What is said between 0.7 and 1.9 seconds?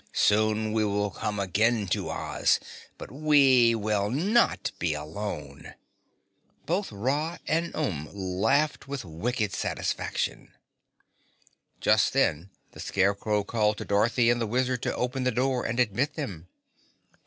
we will come again